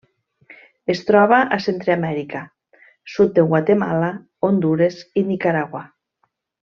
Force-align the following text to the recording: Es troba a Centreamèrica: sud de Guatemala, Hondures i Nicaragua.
Es 0.93 1.01
troba 1.09 1.41
a 1.57 1.59
Centreamèrica: 1.65 2.41
sud 3.17 3.35
de 3.37 3.43
Guatemala, 3.53 4.09
Hondures 4.49 4.99
i 5.23 5.29
Nicaragua. 5.33 5.83